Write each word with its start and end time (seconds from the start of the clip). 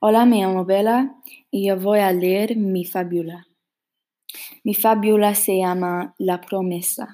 Hola, 0.00 0.26
me 0.26 0.40
llamo 0.40 0.64
Bella 0.64 1.14
y 1.50 1.68
yo 1.68 1.78
voy 1.78 2.00
a 2.00 2.12
leer 2.12 2.56
mi 2.56 2.84
fábula. 2.84 3.46
Mi 4.64 4.74
fábula 4.74 5.34
se 5.34 5.58
llama 5.58 6.14
La 6.18 6.40
promesa. 6.40 7.08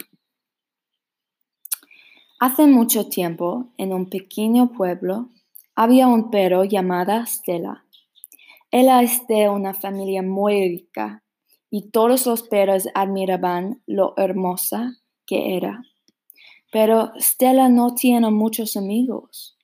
Hace 2.40 2.66
mucho 2.66 3.08
tiempo, 3.08 3.72
en 3.76 3.92
un 3.92 4.08
pequeño 4.08 4.72
pueblo, 4.72 5.28
había 5.76 6.08
un 6.08 6.30
perro 6.30 6.64
llamada 6.64 7.26
Stella. 7.26 7.84
Ella 8.70 9.02
es 9.02 9.26
de 9.28 9.48
una 9.50 9.74
familia 9.74 10.22
muy 10.22 10.68
rica 10.68 11.22
y 11.70 11.90
todos 11.90 12.26
los 12.26 12.42
perros 12.44 12.88
admiraban 12.94 13.82
lo 13.86 14.14
hermosa 14.16 14.96
que 15.26 15.56
era. 15.56 15.82
Pero 16.72 17.12
Stella 17.18 17.68
no 17.68 17.94
tiene 17.94 18.30
muchos 18.30 18.76
amigos. 18.76 19.59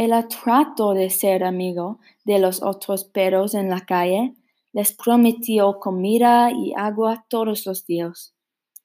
Ella 0.00 0.26
trató 0.28 0.94
de 0.94 1.10
ser 1.10 1.44
amigo 1.44 1.98
de 2.24 2.38
los 2.38 2.62
otros 2.62 3.04
perros 3.04 3.52
en 3.52 3.68
la 3.68 3.80
calle, 3.82 4.34
les 4.72 4.94
prometió 4.94 5.78
comida 5.78 6.50
y 6.52 6.72
agua 6.74 7.26
todos 7.28 7.66
los 7.66 7.84
días, 7.84 8.34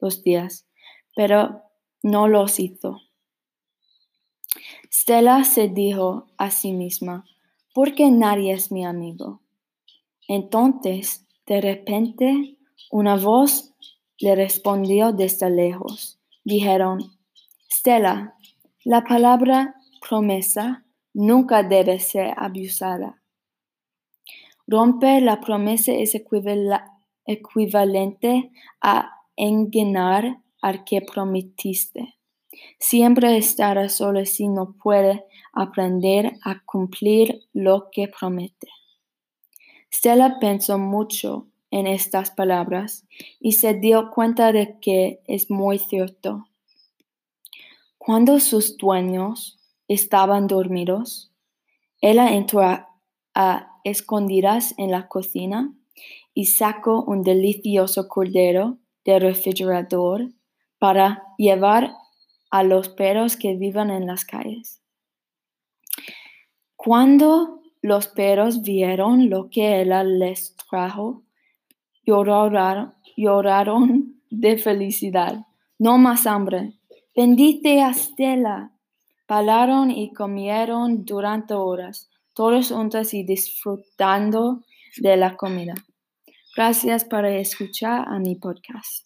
los 0.02 0.24
días, 0.24 0.68
pero 1.16 1.62
no 2.04 2.28
los 2.28 2.60
hizo. 2.60 3.00
Stella 4.92 5.46
se 5.46 5.70
dijo 5.70 6.28
a 6.38 6.52
sí 6.52 6.74
misma, 6.74 7.24
¿por 7.74 7.96
qué 7.96 8.12
nadie 8.12 8.52
es 8.52 8.70
mi 8.74 8.84
amigo? 8.86 9.40
Entonces, 10.28 11.26
de 11.46 11.62
repente, 11.62 12.58
una 12.92 13.16
voz 13.16 13.74
le 14.18 14.36
respondió 14.36 15.14
desde 15.14 15.50
lejos. 15.50 16.20
Dijeron, 16.44 17.00
Stella, 17.72 18.36
la 18.84 19.06
palabra 19.06 19.76
promesa 20.02 20.85
nunca 21.16 21.64
debe 21.64 22.00
ser 22.00 22.34
abusada. 22.38 23.22
Romper 24.68 25.24
la 25.24 25.40
promesa 25.40 25.94
es 25.94 26.14
equivalente 27.26 28.52
a 28.82 29.12
engañar 29.36 30.42
al 30.62 30.84
que 30.84 31.02
prometiste. 31.02 32.16
Siempre 32.80 33.38
estará 33.38 33.90
solo 33.90 34.26
si 34.26 34.48
no 34.48 34.74
puede 34.74 35.26
aprender 35.54 36.38
a 36.44 36.62
cumplir 36.66 37.48
lo 37.54 37.90
que 37.92 38.08
promete. 38.08 38.68
Stella 39.92 40.38
pensó 40.40 40.78
mucho 40.78 41.48
en 41.72 41.88
estas 41.88 42.32
palabras 42.32 43.06
y 43.40 43.54
se 43.54 43.74
dio 43.74 44.12
cuenta 44.12 44.52
de 44.52 44.80
que 44.80 45.22
es 45.28 45.50
muy 45.50 45.80
cierto. 45.80 46.48
Cuando 47.98 48.40
sus 48.40 48.78
dueños 48.78 49.60
estaban 49.88 50.48
dormidos. 50.48 51.32
Ella 52.02 52.34
entró 52.34 52.62
a, 52.62 52.90
escondidas 53.84 54.74
en 54.78 54.92
la 54.92 55.08
cocina 55.08 55.74
y 56.34 56.46
sacó 56.46 57.04
un 57.04 57.22
delicioso 57.22 58.08
cordero 58.08 58.78
del 59.04 59.22
refrigerador 59.22 60.32
para 60.80 61.24
llevar 61.38 61.94
a 62.50 62.64
los 62.64 62.90
perros 62.90 63.36
que 63.36 63.56
viven 63.56 63.90
en 63.90 64.08
las 64.08 64.26
calles. 64.26 64.82
Cuando 66.76 67.62
los 67.82 68.08
perros 68.08 68.62
vieron 68.62 69.30
lo 69.30 69.50
que 69.50 69.82
ella 69.82 70.04
les 70.04 70.56
trajo, 70.56 71.24
lloraron, 72.06 72.94
lloraron 73.18 74.22
de 74.30 74.58
felicidad. 74.58 75.46
No 75.78 75.98
más 75.98 76.26
hambre. 76.26 76.74
Bendite 77.16 77.82
a 77.82 77.94
Stella, 77.94 78.72
Parlaron 79.26 79.90
y 79.92 80.14
comieron 80.14 81.04
durante 81.06 81.54
horas, 81.54 82.10
todos 82.34 82.72
juntos 82.72 83.14
y 83.14 83.24
disfrutando 83.24 84.64
de 84.98 85.18
la 85.18 85.36
comida. 85.36 85.74
Gracias 86.56 87.04
por 87.04 87.26
escuchar 87.26 88.08
a 88.08 88.20
mi 88.20 88.36
podcast. 88.36 89.05